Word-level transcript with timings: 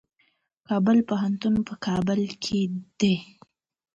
د 0.03 0.03
کابل 0.69 0.97
پوهنتون 1.09 1.55
په 1.67 1.73
کابل 1.85 2.21
کې 2.43 2.61
دی 2.99 3.15